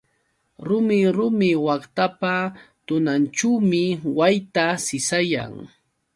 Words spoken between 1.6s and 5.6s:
waqtapa tunaćhuumi wayta sisayan.